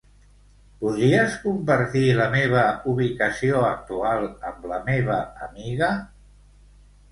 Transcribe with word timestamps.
Podries 0.83 1.35
compartir 1.43 2.01
la 2.21 2.25
meva 2.37 2.63
ubicació 2.95 3.61
actual 3.69 4.27
amb 4.53 4.67
la 4.75 4.83
meva 4.91 5.21
amiga? 5.51 5.95